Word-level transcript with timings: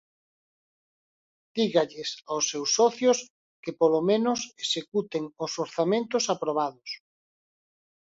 Dígalles 1.57 2.09
aos 2.29 2.45
seus 2.51 2.69
socios 2.79 3.17
que 3.63 3.71
polo 3.79 4.01
menos 4.09 4.39
executen 4.65 5.23
os 5.45 5.51
orzamentos 5.65 6.23
aprobados. 6.35 6.89